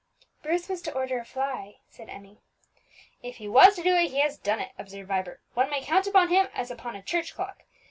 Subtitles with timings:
[0.41, 2.39] "Bruce was to order a fly," said Emmie.
[3.21, 6.07] "If he was to do it, he has done it," observed Vibert; "one may count
[6.07, 7.61] upon him as upon a church clock.